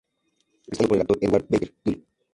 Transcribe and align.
Está 0.65 0.83
interpretado 0.85 0.87
por 0.87 0.97
el 0.97 1.01
actor 1.01 1.17
Edward 1.21 1.45
Baker-Duly. 1.47 2.07